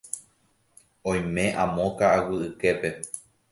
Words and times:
Oime 1.11 1.45
amo 1.61 1.85
ka'aguy 1.97 2.39
yképe. 2.45 2.89